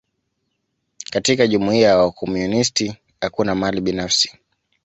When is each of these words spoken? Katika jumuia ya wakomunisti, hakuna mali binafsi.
Katika 1.11 1.47
jumuia 1.47 1.87
ya 1.87 1.97
wakomunisti, 1.97 2.97
hakuna 3.21 3.55
mali 3.55 3.81
binafsi. 3.81 4.39